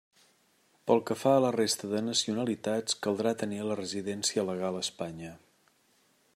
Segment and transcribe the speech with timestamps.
[0.91, 5.35] Pel que fa a la resta de nacionalitats caldrà tenir la residència legal a Espanya.